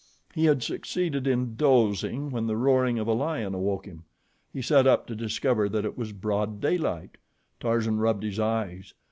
He 0.33 0.45
had 0.45 0.63
succeeded 0.63 1.27
in 1.27 1.55
dozing 1.55 2.31
when 2.31 2.47
the 2.47 2.57
roaring 2.57 2.97
of 2.97 3.05
a 3.07 3.13
lion 3.13 3.53
awoke 3.53 3.85
him. 3.85 4.03
He 4.51 4.59
sat 4.63 4.87
up 4.87 5.05
to 5.05 5.15
discover 5.15 5.69
that 5.69 5.85
it 5.85 5.95
was 5.95 6.11
broad 6.11 6.59
daylight. 6.59 7.17
Tarzan 7.59 7.99
rubbed 7.99 8.23
his 8.23 8.39
eyes. 8.39 8.95